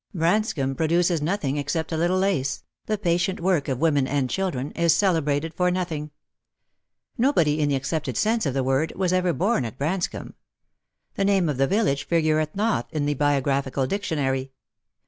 [0.15, 4.71] Branscomb pro duces nothing except a little lace— the patient work of women and children—
[4.85, 6.09] is celebrated for nothing.
[7.19, 10.33] Nobody, in the ac cepted sense of the word, was ever born at Branscomb.
[11.13, 14.51] The name of the village figureth not in the Biographical Dictionary.